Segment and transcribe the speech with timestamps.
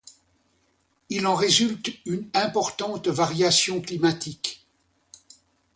[1.09, 4.65] Il en résulte une importante variation climatique.